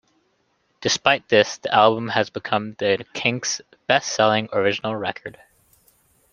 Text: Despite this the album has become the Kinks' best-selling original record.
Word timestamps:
Despite 0.81 1.29
this 1.29 1.57
the 1.59 1.71
album 1.71 2.09
has 2.09 2.31
become 2.31 2.73
the 2.79 3.05
Kinks' 3.13 3.61
best-selling 3.85 4.49
original 4.51 4.95
record. 4.95 5.37